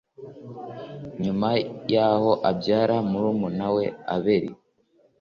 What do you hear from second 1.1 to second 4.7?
nyuma yaho abyara murumuna we abeli